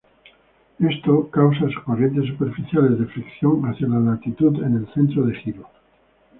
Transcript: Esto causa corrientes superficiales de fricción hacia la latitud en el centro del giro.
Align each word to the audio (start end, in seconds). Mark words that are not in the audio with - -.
Esto 0.79 1.29
causa 1.29 1.67
corrientes 1.85 2.25
superficiales 2.25 2.97
de 2.97 3.05
fricción 3.05 3.61
hacia 3.67 3.87
la 3.87 3.99
latitud 3.99 4.63
en 4.63 4.77
el 4.77 4.91
centro 4.95 5.21
del 5.27 5.37
giro. 5.37 5.69